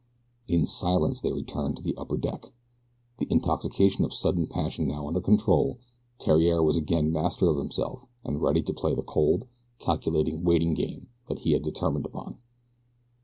[0.47, 2.51] In silence they returned to the upper deck.
[3.19, 5.77] The intoxication of sudden passion now under control,
[6.19, 9.45] Theriere was again master of himself and ready to play the cold,
[9.77, 12.39] calculating, waiting game that he had determined upon.